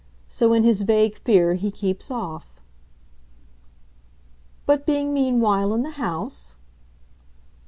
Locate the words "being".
4.87-5.13